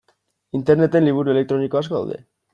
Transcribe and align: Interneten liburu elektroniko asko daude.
Interneten 0.59 1.05
liburu 1.09 1.33
elektroniko 1.35 1.83
asko 1.83 1.99
daude. 2.03 2.21